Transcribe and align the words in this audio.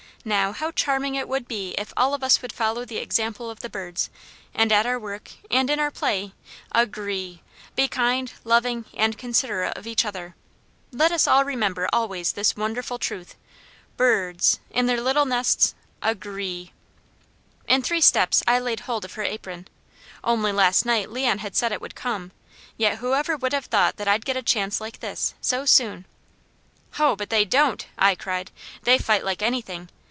Now 0.23 0.51
how 0.51 0.69
charming 0.69 1.15
it 1.15 1.27
would 1.27 1.47
be 1.47 1.73
if 1.79 1.91
all 1.97 2.13
of 2.13 2.23
us 2.23 2.43
would 2.43 2.53
follow 2.53 2.85
the 2.85 2.97
example 2.99 3.49
of 3.49 3.61
the 3.61 3.71
birds, 3.71 4.11
and 4.53 4.71
at 4.71 4.85
our 4.85 4.99
work, 4.99 5.31
and 5.49 5.67
in 5.67 5.79
our 5.79 5.89
play, 5.89 6.33
agreeee 6.75 7.39
be 7.75 7.87
kind, 7.87 8.31
loving, 8.43 8.85
and 8.93 9.17
considerate 9.17 9.75
of 9.75 9.87
each 9.87 10.05
other. 10.05 10.35
Let 10.91 11.11
us 11.11 11.25
all 11.25 11.43
remember 11.43 11.89
always 11.91 12.33
this 12.33 12.55
wonderful 12.55 12.99
truth: 12.99 13.33
'Birrrrds 13.97 14.59
in 14.69 14.85
their 14.85 15.01
little 15.01 15.25
nests 15.25 15.73
agreeeee!'" 16.03 16.69
In 17.67 17.81
three 17.81 17.99
steps 18.01 18.43
I 18.47 18.59
laid 18.59 18.81
hold 18.81 19.03
of 19.05 19.13
her 19.15 19.23
apron. 19.23 19.67
Only 20.23 20.51
last 20.51 20.85
night 20.85 21.09
Leon 21.09 21.39
had 21.39 21.55
said 21.55 21.71
it 21.71 21.81
would 21.81 21.95
come, 21.95 22.31
yet 22.77 22.99
whoever 22.99 23.35
would 23.37 23.53
have 23.53 23.65
thought 23.65 23.97
that 23.97 24.07
I'd 24.07 24.25
get 24.25 24.37
a 24.37 24.43
chance 24.43 24.79
like 24.79 24.99
this, 24.99 25.33
so 25.41 25.65
soon. 25.65 26.05
"Ho 26.91 27.15
but 27.15 27.31
they 27.31 27.43
don't!" 27.43 27.87
I 27.97 28.13
cried. 28.13 28.51
"They 28.83 28.99
fight 28.99 29.25
like 29.25 29.41
anything! 29.41 29.89